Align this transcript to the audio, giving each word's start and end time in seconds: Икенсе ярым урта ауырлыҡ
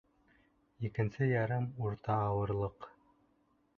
Икенсе 0.87 1.27
ярым 1.43 1.67
урта 1.89 2.17
ауырлыҡ 2.31 2.93